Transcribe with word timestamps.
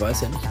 weiß 0.00 0.22
ja 0.22 0.28
nicht. 0.28 0.48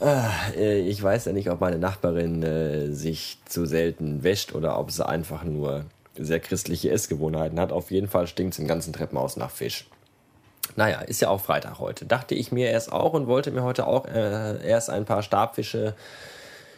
Äh, 0.00 0.80
ich 0.80 1.02
weiß 1.02 1.26
ja 1.26 1.32
nicht, 1.32 1.50
ob 1.50 1.60
meine 1.60 1.78
Nachbarin 1.78 2.42
äh, 2.42 2.92
sich 2.92 3.38
zu 3.46 3.66
selten 3.66 4.22
wäscht 4.22 4.54
oder 4.54 4.78
ob 4.78 4.90
sie 4.90 5.06
einfach 5.06 5.44
nur 5.44 5.84
sehr 6.16 6.40
christliche 6.40 6.90
Essgewohnheiten 6.90 7.60
hat. 7.60 7.72
Auf 7.72 7.90
jeden 7.90 8.08
Fall 8.08 8.26
stinkt 8.26 8.54
es 8.54 8.58
im 8.58 8.66
ganzen 8.66 8.92
Treppenhaus 8.92 9.36
nach 9.36 9.50
Fisch. 9.50 9.86
Naja, 10.76 11.00
ist 11.00 11.20
ja 11.20 11.28
auch 11.28 11.40
Freitag 11.40 11.78
heute. 11.78 12.06
Dachte 12.06 12.34
ich 12.34 12.52
mir 12.52 12.70
erst 12.70 12.92
auch 12.92 13.12
und 13.12 13.26
wollte 13.26 13.50
mir 13.50 13.62
heute 13.62 13.86
auch 13.86 14.06
äh, 14.06 14.66
erst 14.66 14.90
ein 14.90 15.04
paar 15.04 15.22
Stabfische 15.22 15.94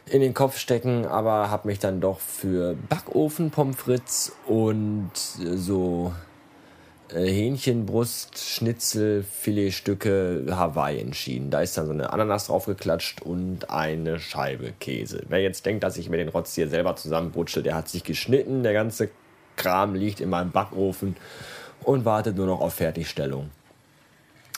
in 0.06 0.20
den 0.20 0.34
Kopf 0.34 0.58
stecken, 0.58 1.06
aber 1.06 1.50
habe 1.50 1.68
mich 1.68 1.78
dann 1.78 2.00
doch 2.00 2.18
für 2.18 2.74
Backofen 2.88 3.50
Pommes 3.50 3.76
frites 3.76 4.32
und 4.46 5.10
so 5.14 6.12
Hähnchenbrust, 7.14 8.38
Schnitzel, 8.38 9.22
Filetstücke 9.22 10.46
Hawaii 10.50 11.00
entschieden. 11.00 11.50
Da 11.50 11.60
ist 11.60 11.76
dann 11.76 11.86
so 11.86 11.92
eine 11.92 12.12
Ananas 12.12 12.46
draufgeklatscht 12.46 13.22
und 13.22 13.70
eine 13.70 14.18
Scheibe 14.18 14.72
Käse. 14.80 15.24
Wer 15.28 15.40
jetzt 15.40 15.66
denkt, 15.66 15.84
dass 15.84 15.96
ich 15.96 16.08
mir 16.08 16.16
den 16.16 16.28
Rotz 16.28 16.54
hier 16.54 16.68
selber 16.68 16.96
zusammenbrutsche, 16.96 17.62
der 17.62 17.74
hat 17.74 17.88
sich 17.88 18.04
geschnitten. 18.04 18.62
Der 18.62 18.72
ganze 18.72 19.10
Kram 19.56 19.94
liegt 19.94 20.20
in 20.20 20.30
meinem 20.30 20.50
Backofen 20.50 21.16
und 21.82 22.04
wartet 22.04 22.36
nur 22.36 22.46
noch 22.46 22.60
auf 22.60 22.74
Fertigstellung. 22.74 23.50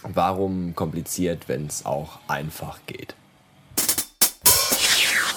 Warum 0.02 0.74
kompliziert, 0.74 1.48
wenn 1.48 1.66
es 1.66 1.86
auch 1.86 2.18
einfach 2.28 2.80
geht? 2.86 3.14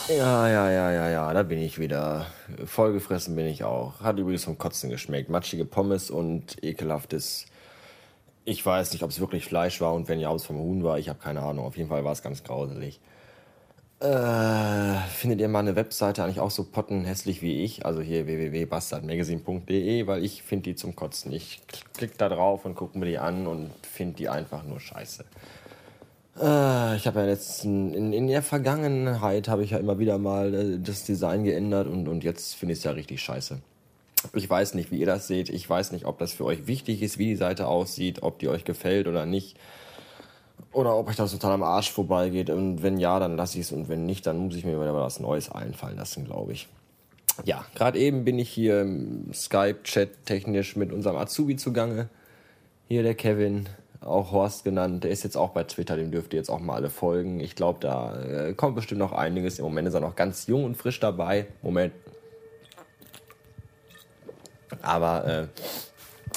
Ja, 0.09 0.47
ja, 0.47 0.72
ja, 0.72 0.91
ja, 0.91 1.09
ja, 1.09 1.33
da 1.33 1.44
bin 1.44 1.59
ich 1.59 1.80
wieder. 1.80 2.27
Vollgefressen 2.63 3.36
bin 3.36 3.45
ich 3.45 3.66
auch. 3.66 4.00
Hat 4.00 4.17
übrigens 4.17 4.45
vom 4.45 4.58
Kotzen 4.58 4.89
geschmeckt. 4.89 5.30
Matschige 5.30 5.66
Pommes 5.66 6.09
und 6.09 6.63
ekelhaftes. 6.63 7.45
Ich 8.45 8.66
weiß 8.66 8.94
nicht, 8.94 9.03
ob 9.03 9.09
es 9.09 9.19
wirklich 9.19 9.44
Fleisch 9.44 9.81
war 9.81 9.94
und 9.94 10.08
wenn 10.08 10.22
ja, 10.22 10.30
ob 10.30 10.38
es 10.38 10.45
vom 10.45 10.58
Huhn 10.59 10.81
war. 10.81 10.97
Ich 10.97 11.09
habe 11.09 11.19
keine 11.19 11.41
Ahnung. 11.41 11.66
Auf 11.66 11.75
jeden 11.75 11.89
Fall 11.89 12.05
war 12.05 12.13
es 12.13 12.22
ganz 12.22 12.41
grauselig. 12.45 13.02
Äh, 14.00 14.95
findet 15.09 15.41
ihr 15.41 15.50
meine 15.50 15.75
Webseite 15.75 16.23
eigentlich 16.23 16.39
auch 16.39 16.52
so 16.52 16.63
pottenhässlich 16.63 17.41
wie 17.41 17.63
ich? 17.63 17.85
Also 17.85 18.00
hier 18.00 18.28
www.bastardmagazine.de, 18.28 20.08
weil 20.08 20.23
ich 20.23 20.41
finde 20.41 20.69
die 20.69 20.75
zum 20.75 20.95
Kotzen. 20.95 21.33
Ich 21.33 21.61
klick 21.94 22.17
da 22.17 22.30
drauf 22.30 22.63
und 22.63 22.75
gucke 22.75 22.97
mir 22.97 23.08
die 23.08 23.17
an 23.17 23.45
und 23.45 23.72
finde 23.81 24.16
die 24.16 24.30
einfach 24.30 24.63
nur 24.63 24.80
scheiße. 24.80 25.25
Ich 26.96 27.08
habe 27.08 27.20
ja 27.20 27.26
letzten, 27.26 27.94
in, 27.94 28.14
in 28.14 28.28
der 28.28 28.42
Vergangenheit 28.42 29.48
habe 29.48 29.64
ich 29.64 29.72
ja 29.72 29.78
immer 29.78 30.00
wieder 30.00 30.18
mal 30.18 30.54
äh, 30.54 30.80
das 30.80 31.04
Design 31.04 31.44
geändert 31.44 31.88
und, 31.88 32.08
und 32.08 32.24
jetzt 32.24 32.56
finde 32.56 32.74
ich 32.74 32.80
es 32.80 32.84
ja 32.84 32.92
richtig 32.92 33.22
scheiße. 33.22 33.60
Ich 34.34 34.50
weiß 34.50 34.74
nicht, 34.74 34.92
wie 34.92 35.00
ihr 35.00 35.06
das 35.06 35.28
seht. 35.28 35.50
Ich 35.50 35.70
weiß 35.70 35.92
nicht, 35.92 36.06
ob 36.06 36.20
das 36.20 36.34
für 36.34 36.46
euch 36.46 36.68
wichtig 36.68 37.02
ist, 37.02 37.18
wie 37.18 37.26
die 37.26 37.36
Seite 37.36 37.68
aussieht, 37.68 38.24
ob 38.24 38.40
die 38.40 38.50
euch 38.50 38.64
gefällt 38.64 39.08
oder 39.08 39.26
nicht. 39.26 39.58
Oder 40.72 40.96
ob 40.96 41.08
euch 41.08 41.16
das 41.16 41.32
total 41.32 41.54
am 41.54 41.64
Arsch 41.64 41.92
vorbeigeht. 41.92 42.50
Und 42.50 42.82
wenn 42.84 42.98
ja, 42.98 43.20
dann 43.20 43.38
lasse 43.38 43.58
ich 43.60 43.66
es. 43.66 43.72
Und 43.72 43.90
wenn 43.90 44.06
nicht, 44.06 44.26
dann 44.26 44.38
muss 44.38 44.56
ich 44.56 44.66
mir 44.66 44.80
wieder 44.80 44.94
was 44.94 45.20
Neues 45.20 45.52
einfallen 45.52 45.98
lassen, 45.98 46.26
glaube 46.26 46.54
ich. 46.54 46.68
Ja, 47.46 47.66
gerade 47.76 48.00
eben 48.00 48.26
bin 48.26 48.40
ich 48.40 48.50
hier 48.50 48.82
im 48.82 49.32
Skype-Chat 49.34 50.26
technisch 50.26 50.76
mit 50.76 50.92
unserem 50.92 51.18
Azubi 51.18 51.56
zugange. 51.56 52.10
Hier 52.88 53.04
der 53.04 53.16
Kevin 53.16 53.70
auch 54.02 54.31
Horst 54.31 54.64
genannt. 54.64 55.03
Der 55.03 55.12
ist 55.12 55.23
jetzt 55.23 55.36
auch 55.36 55.50
bei 55.50 55.64
Twitter, 55.64 55.95
dem 55.95 56.12
dürft 56.12 56.34
ihr 56.34 56.38
jetzt 56.38 56.50
auch 56.50 56.59
mal 56.59 56.76
alle 56.76 56.90
folgen. 56.90 57.40
Ich 57.40 57.56
glaube, 57.56 57.80
da 57.81 58.22
äh, 58.22 58.53
kommt 58.53 58.76
bestimmt 58.76 59.00
noch 59.00 59.14
einiges. 59.14 59.59
Im 59.59 59.66
Moment 59.66 59.88
ist 59.88 59.94
er 59.94 60.00
noch 60.00 60.16
ganz 60.16 60.48
jung 60.48 60.64
und 60.64 60.76
frisch 60.76 61.00
dabei. 61.00 61.48
Moment. 61.62 61.94
Aber 64.81 65.25
äh, 65.25 65.47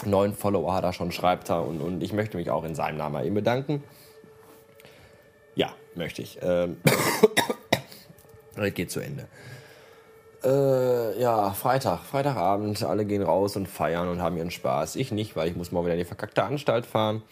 neun 0.08 0.34
Follower 0.34 0.74
hat 0.74 0.84
er 0.84 0.92
schon, 0.92 1.12
schreibt 1.12 1.50
er. 1.50 1.66
Und, 1.66 1.80
und 1.80 2.02
ich 2.02 2.12
möchte 2.12 2.36
mich 2.36 2.50
auch 2.50 2.64
in 2.64 2.74
seinem 2.74 2.98
Namen 2.98 3.24
ihm 3.24 3.34
bedanken. 3.34 3.82
Ja, 5.54 5.74
möchte 5.94 6.22
ich. 6.22 6.38
Ähm 6.42 6.78
geht 8.74 8.90
zu 8.90 9.00
Ende. 9.00 9.26
Äh, 10.42 11.20
ja, 11.20 11.50
Freitag, 11.52 12.00
Freitagabend, 12.00 12.82
alle 12.82 13.04
gehen 13.04 13.22
raus 13.22 13.56
und 13.56 13.68
feiern 13.68 14.08
und 14.08 14.22
haben 14.22 14.36
ihren 14.36 14.50
Spaß. 14.50 14.96
Ich 14.96 15.12
nicht, 15.12 15.36
weil 15.36 15.48
ich 15.48 15.56
muss 15.56 15.70
morgen 15.70 15.86
wieder 15.86 15.94
in 15.94 16.00
die 16.00 16.06
verkackte 16.06 16.44
Anstalt 16.44 16.86
fahren. 16.86 17.22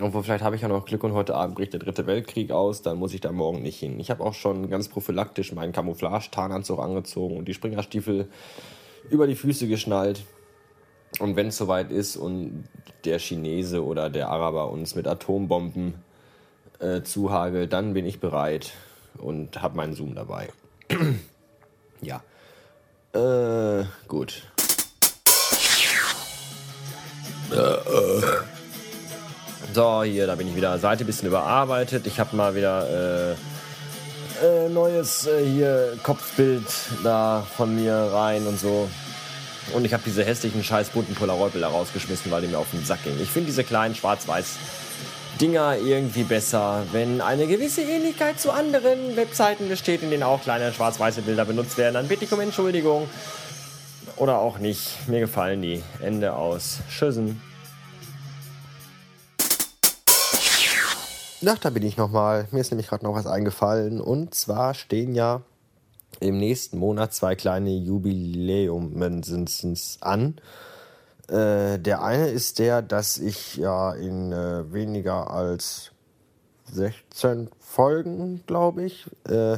Obwohl, 0.00 0.22
vielleicht 0.22 0.44
habe 0.44 0.56
ich 0.56 0.62
ja 0.62 0.68
noch 0.68 0.84
Glück 0.84 1.04
und 1.04 1.12
heute 1.12 1.34
Abend 1.34 1.54
bricht 1.54 1.72
der 1.72 1.80
dritte 1.80 2.06
Weltkrieg 2.06 2.50
aus, 2.50 2.82
dann 2.82 2.98
muss 2.98 3.14
ich 3.14 3.20
da 3.20 3.32
morgen 3.32 3.62
nicht 3.62 3.78
hin. 3.78 3.98
Ich 4.00 4.10
habe 4.10 4.24
auch 4.24 4.34
schon 4.34 4.68
ganz 4.68 4.88
prophylaktisch 4.88 5.52
meinen 5.52 5.72
Camouflage-Tarnanzug 5.72 6.80
angezogen 6.80 7.36
und 7.36 7.46
die 7.46 7.54
Springerstiefel 7.54 8.28
über 9.08 9.26
die 9.26 9.36
Füße 9.36 9.68
geschnallt. 9.68 10.24
Und 11.20 11.36
wenn 11.36 11.46
es 11.46 11.56
soweit 11.56 11.92
ist 11.92 12.16
und 12.16 12.64
der 13.04 13.18
Chinese 13.18 13.84
oder 13.84 14.10
der 14.10 14.30
Araber 14.30 14.70
uns 14.70 14.96
mit 14.96 15.06
Atombomben 15.06 15.94
äh, 16.80 17.02
zuhagelt, 17.02 17.72
dann 17.72 17.94
bin 17.94 18.04
ich 18.04 18.18
bereit 18.18 18.72
und 19.18 19.62
habe 19.62 19.76
meinen 19.76 19.94
Zoom 19.94 20.14
dabei. 20.14 20.48
Äh, 23.14 23.84
gut. 24.08 24.42
Äh, 27.52 27.56
äh. 27.56 28.22
So, 29.72 30.02
hier, 30.02 30.26
da 30.26 30.34
bin 30.34 30.48
ich 30.48 30.56
wieder. 30.56 30.78
Seite 30.78 31.04
ein 31.04 31.06
bisschen 31.06 31.28
überarbeitet. 31.28 32.08
Ich 32.08 32.18
habe 32.18 32.34
mal 32.34 32.56
wieder 32.56 33.36
äh, 34.42 34.44
äh, 34.44 34.68
neues 34.68 35.26
äh, 35.26 35.44
hier 35.44 35.96
Kopfbild 36.02 36.66
da 37.04 37.46
von 37.56 37.76
mir 37.76 37.94
rein 37.94 38.46
und 38.48 38.58
so. 38.58 38.88
Und 39.72 39.84
ich 39.84 39.94
habe 39.94 40.02
diese 40.04 40.24
hässlichen, 40.24 40.64
scheiß 40.64 40.90
bunten 40.90 41.14
Polaroid-Bilder 41.14 41.68
rausgeschmissen, 41.68 42.32
weil 42.32 42.42
die 42.42 42.48
mir 42.48 42.58
auf 42.58 42.70
den 42.72 42.84
Sack 42.84 43.04
gingen. 43.04 43.20
Ich 43.22 43.30
finde 43.30 43.46
diese 43.46 43.62
kleinen 43.62 43.94
schwarz-weiß 43.94 44.56
Dinger 45.40 45.76
irgendwie 45.78 46.22
besser, 46.22 46.84
wenn 46.92 47.20
eine 47.20 47.46
gewisse 47.46 47.82
Ähnlichkeit 47.82 48.38
zu 48.38 48.52
anderen 48.52 49.16
Webseiten 49.16 49.68
besteht, 49.68 50.02
in 50.02 50.10
denen 50.10 50.22
auch 50.22 50.42
kleine 50.42 50.72
schwarz-weiße 50.72 51.22
Bilder 51.22 51.44
benutzt 51.44 51.76
werden. 51.76 51.94
Dann 51.94 52.08
bitte 52.08 52.24
ich 52.24 52.32
um 52.32 52.40
Entschuldigung. 52.40 53.08
Oder 54.16 54.38
auch 54.38 54.58
nicht. 54.58 55.08
Mir 55.08 55.20
gefallen 55.20 55.60
die. 55.60 55.82
Ende 56.00 56.34
aus. 56.34 56.78
Tschüssen. 56.88 57.40
Ach, 61.46 61.58
da 61.58 61.70
bin 61.70 61.82
ich 61.82 61.96
nochmal. 61.96 62.46
Mir 62.52 62.60
ist 62.60 62.70
nämlich 62.70 62.86
gerade 62.88 63.04
noch 63.04 63.14
was 63.14 63.26
eingefallen. 63.26 64.00
Und 64.00 64.34
zwar 64.34 64.72
stehen 64.74 65.14
ja 65.14 65.42
im 66.20 66.38
nächsten 66.38 66.78
Monat 66.78 67.12
zwei 67.12 67.34
kleine 67.34 67.70
Jubiläumen 67.70 69.22
an. 70.00 70.36
Äh, 71.28 71.78
der 71.78 72.02
eine 72.02 72.28
ist 72.28 72.58
der, 72.58 72.82
dass 72.82 73.18
ich 73.18 73.56
ja 73.56 73.92
in 73.94 74.32
äh, 74.32 74.72
weniger 74.72 75.30
als 75.30 75.90
16 76.72 77.48
Folgen, 77.58 78.42
glaube 78.46 78.84
ich, 78.84 79.06
äh, 79.28 79.56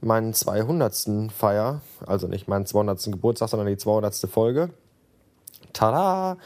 meinen 0.00 0.34
200. 0.34 1.30
Feier, 1.32 1.80
also 2.04 2.26
nicht 2.26 2.48
meinen 2.48 2.66
200. 2.66 3.04
Geburtstag, 3.12 3.48
sondern 3.48 3.68
die 3.68 3.76
200. 3.76 4.14
Folge. 4.30 4.70
Tada! 5.72 6.36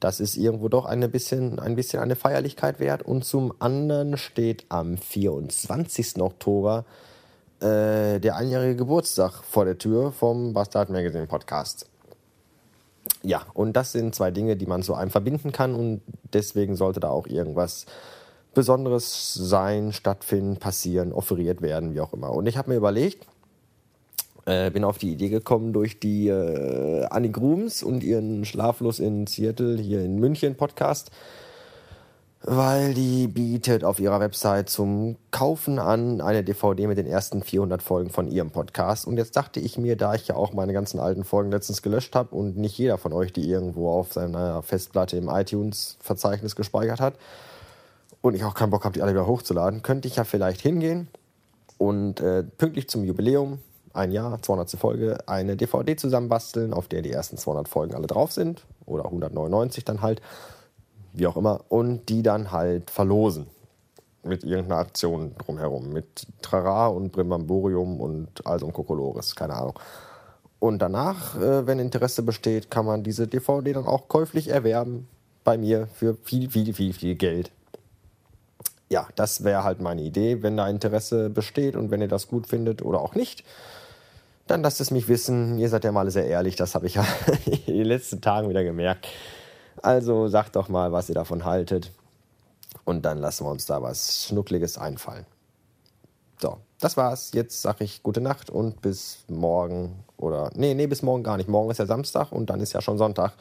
Das 0.00 0.20
ist 0.20 0.36
irgendwo 0.36 0.68
doch 0.68 0.84
eine 0.84 1.08
bisschen, 1.08 1.58
ein 1.58 1.76
bisschen 1.76 2.00
eine 2.00 2.14
Feierlichkeit 2.16 2.78
wert. 2.78 3.02
Und 3.02 3.24
zum 3.24 3.54
anderen 3.58 4.18
steht 4.18 4.66
am 4.68 4.98
24. 4.98 6.20
Oktober 6.20 6.84
äh, 7.60 8.20
der 8.20 8.36
einjährige 8.36 8.76
Geburtstag 8.76 9.42
vor 9.42 9.64
der 9.64 9.78
Tür 9.78 10.12
vom 10.12 10.52
Bastard 10.52 10.90
Magazine 10.90 11.26
Podcast. 11.26 11.86
Ja, 13.24 13.46
und 13.54 13.74
das 13.74 13.92
sind 13.92 14.14
zwei 14.14 14.30
Dinge, 14.30 14.54
die 14.54 14.66
man 14.66 14.82
so 14.82 14.94
einem 14.94 15.10
verbinden 15.10 15.50
kann 15.50 15.74
und 15.74 16.02
deswegen 16.34 16.76
sollte 16.76 17.00
da 17.00 17.08
auch 17.08 17.26
irgendwas 17.26 17.86
Besonderes 18.52 19.32
sein, 19.34 19.92
stattfinden, 19.92 20.58
passieren, 20.58 21.12
offeriert 21.12 21.62
werden, 21.62 21.94
wie 21.94 22.00
auch 22.00 22.12
immer. 22.12 22.30
Und 22.32 22.46
ich 22.46 22.58
habe 22.58 22.70
mir 22.70 22.76
überlegt, 22.76 23.26
äh, 24.44 24.70
bin 24.70 24.84
auf 24.84 24.98
die 24.98 25.12
Idee 25.12 25.30
gekommen 25.30 25.72
durch 25.72 25.98
die 25.98 26.28
äh, 26.28 27.06
Annie 27.06 27.30
Grooms 27.30 27.82
und 27.82 28.04
ihren 28.04 28.44
Schlaflos 28.44 28.98
in 28.98 29.26
Seattle 29.26 29.78
hier 29.78 30.04
in 30.04 30.20
München 30.20 30.54
Podcast, 30.54 31.10
weil 32.46 32.92
die 32.92 33.26
bietet 33.26 33.84
auf 33.84 33.98
ihrer 33.98 34.20
Website 34.20 34.68
zum 34.68 35.16
Kaufen 35.30 35.78
an 35.78 36.20
eine 36.20 36.44
DVD 36.44 36.86
mit 36.86 36.98
den 36.98 37.06
ersten 37.06 37.42
400 37.42 37.82
Folgen 37.82 38.10
von 38.10 38.28
ihrem 38.28 38.50
Podcast. 38.50 39.06
Und 39.06 39.16
jetzt 39.16 39.34
dachte 39.36 39.60
ich 39.60 39.78
mir, 39.78 39.96
da 39.96 40.14
ich 40.14 40.28
ja 40.28 40.36
auch 40.36 40.52
meine 40.52 40.74
ganzen 40.74 41.00
alten 41.00 41.24
Folgen 41.24 41.50
letztens 41.50 41.80
gelöscht 41.80 42.14
habe 42.14 42.34
und 42.34 42.58
nicht 42.58 42.76
jeder 42.76 42.98
von 42.98 43.14
euch 43.14 43.32
die 43.32 43.48
irgendwo 43.48 43.90
auf 43.90 44.12
seiner 44.12 44.62
Festplatte 44.62 45.16
im 45.16 45.28
iTunes-Verzeichnis 45.28 46.54
gespeichert 46.54 47.00
hat 47.00 47.14
und 48.20 48.34
ich 48.34 48.44
auch 48.44 48.54
keinen 48.54 48.70
Bock 48.70 48.84
habe, 48.84 48.92
die 48.92 49.00
alle 49.00 49.12
wieder 49.12 49.26
hochzuladen, 49.26 49.82
könnte 49.82 50.06
ich 50.06 50.16
ja 50.16 50.24
vielleicht 50.24 50.60
hingehen 50.60 51.08
und 51.78 52.20
äh, 52.20 52.42
pünktlich 52.42 52.90
zum 52.90 53.04
Jubiläum 53.04 53.60
ein 53.94 54.12
Jahr, 54.12 54.42
200. 54.42 54.72
Folge, 54.72 55.18
eine 55.26 55.56
DVD 55.56 55.96
zusammenbasteln, 55.96 56.74
auf 56.74 56.88
der 56.88 57.00
die 57.00 57.12
ersten 57.12 57.38
200 57.38 57.68
Folgen 57.68 57.94
alle 57.94 58.08
drauf 58.08 58.32
sind. 58.32 58.66
Oder 58.86 59.04
199 59.06 59.84
dann 59.84 60.02
halt. 60.02 60.20
Wie 61.14 61.26
auch 61.26 61.36
immer. 61.36 61.60
Und 61.68 62.08
die 62.08 62.22
dann 62.22 62.52
halt 62.52 62.90
verlosen. 62.90 63.46
Mit 64.22 64.42
irgendeiner 64.42 64.80
Aktion 64.80 65.34
drumherum. 65.38 65.90
Mit 65.90 66.26
Trara 66.42 66.88
und 66.88 67.12
Brimbamborium 67.12 68.00
und 68.00 68.46
also 68.46 68.68
Kokolores. 68.68 69.34
Keine 69.34 69.54
Ahnung. 69.54 69.78
Und 70.58 70.80
danach, 70.80 71.36
äh, 71.36 71.66
wenn 71.66 71.78
Interesse 71.78 72.22
besteht, 72.22 72.70
kann 72.70 72.86
man 72.86 73.02
diese 73.02 73.26
DVD 73.26 73.74
dann 73.74 73.86
auch 73.86 74.08
käuflich 74.08 74.48
erwerben. 74.48 75.08
bei 75.44 75.58
mir 75.58 75.88
für 75.88 76.16
viel, 76.22 76.48
viel, 76.48 76.72
viel, 76.72 76.94
viel 76.94 77.16
Geld. 77.16 77.50
Ja, 78.88 79.08
das 79.14 79.44
wäre 79.44 79.62
halt 79.62 79.82
meine 79.82 80.00
Idee. 80.00 80.42
Wenn 80.42 80.56
da 80.56 80.68
Interesse 80.68 81.28
besteht 81.28 81.76
und 81.76 81.90
wenn 81.90 82.00
ihr 82.00 82.08
das 82.08 82.28
gut 82.28 82.46
findet 82.46 82.80
oder 82.80 83.02
auch 83.02 83.14
nicht, 83.14 83.44
dann 84.46 84.62
lasst 84.62 84.80
es 84.80 84.90
mich 84.90 85.08
wissen. 85.08 85.58
Ihr 85.58 85.68
seid 85.68 85.84
ja 85.84 85.92
mal 85.92 86.10
sehr 86.10 86.26
ehrlich, 86.26 86.56
das 86.56 86.74
habe 86.74 86.86
ich 86.86 86.94
ja 86.94 87.06
in 87.66 87.76
den 87.76 87.86
letzten 87.86 88.22
Tagen 88.22 88.48
wieder 88.48 88.64
gemerkt. 88.64 89.06
Also 89.84 90.28
sagt 90.28 90.56
doch 90.56 90.70
mal, 90.70 90.92
was 90.92 91.10
ihr 91.10 91.14
davon 91.14 91.44
haltet. 91.44 91.92
Und 92.86 93.04
dann 93.04 93.18
lassen 93.18 93.44
wir 93.44 93.50
uns 93.50 93.66
da 93.66 93.82
was 93.82 94.24
Schnuckliges 94.24 94.78
einfallen. 94.78 95.26
So, 96.40 96.56
das 96.80 96.96
war's. 96.96 97.32
Jetzt 97.34 97.60
sage 97.60 97.84
ich 97.84 98.02
gute 98.02 98.22
Nacht 98.22 98.48
und 98.48 98.80
bis 98.80 99.18
morgen 99.28 100.02
oder 100.16 100.48
nee, 100.54 100.72
nee, 100.72 100.86
bis 100.86 101.02
morgen 101.02 101.22
gar 101.22 101.36
nicht. 101.36 101.50
Morgen 101.50 101.70
ist 101.70 101.76
ja 101.76 101.84
Samstag 101.84 102.32
und 102.32 102.48
dann 102.48 102.60
ist 102.60 102.72
ja 102.72 102.80
schon 102.80 102.96
Sonntag. 102.96 103.34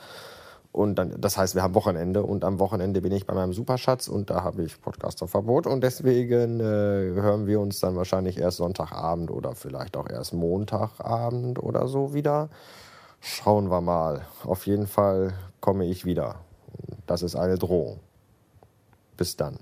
Und 0.74 0.96
dann, 0.96 1.22
das 1.22 1.38
heißt, 1.38 1.56
wir 1.56 1.64
haben 1.64 1.76
Wochenende 1.76 2.24
und 2.24 2.44
am 2.44 2.60
Wochenende 2.60 3.00
bin 3.00 3.14
ich 3.14 3.26
bei 3.26 3.34
meinem 3.34 3.54
Superschatz 3.54 4.10
und 4.10 4.30
da 4.30 4.44
habe 4.44 4.64
ich 4.64 4.82
Podcasterverbot 4.82 5.66
und 5.66 5.82
deswegen 5.82 6.60
äh, 6.60 6.64
hören 6.64 7.48
wir 7.48 7.62
uns 7.62 7.80
dann 7.80 7.96
wahrscheinlich 7.96 8.38
erst 8.38 8.58
Sonntagabend 8.58 9.32
oder 9.32 9.56
vielleicht 9.56 9.96
auch 9.96 10.10
erst 10.10 10.34
Montagabend 10.34 11.64
oder 11.64 11.88
so 11.88 12.14
wieder. 12.14 12.50
Schauen 13.26 13.72
wir 13.72 13.80
mal. 13.80 14.26
Auf 14.44 14.68
jeden 14.68 14.86
Fall 14.86 15.34
komme 15.62 15.86
ich 15.86 16.04
wieder. 16.04 16.42
Das 17.08 17.24
ist 17.24 17.38
eine 17.38 17.58
Drohung. 17.58 18.02
Bis 19.16 19.38
dann. 19.38 19.60